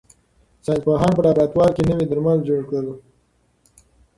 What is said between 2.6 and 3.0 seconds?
کړل.